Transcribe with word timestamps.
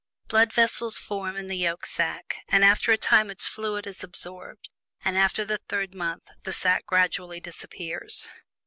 Blood 0.29 0.51
vessels 0.51 0.97
form 0.97 1.35
in 1.35 1.45
this 1.45 1.59
yolk 1.59 1.85
sack, 1.85 2.37
and 2.49 2.65
after 2.65 2.91
a 2.91 2.97
time 2.97 3.29
its 3.29 3.47
fluid 3.47 3.85
is 3.85 4.03
absorbed, 4.03 4.71
and 5.05 5.15
after 5.15 5.45
the 5.45 5.59
third 5.69 5.93
month 5.93 6.23
the 6.43 6.53
sack 6.53 6.87
gradually 6.87 7.39
disappears. 7.39 8.27